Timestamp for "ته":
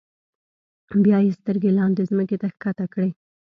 2.41-2.47